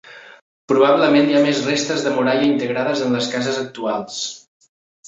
[0.71, 4.23] Probablement hi ha més restes de muralla integrades en les cases actuals.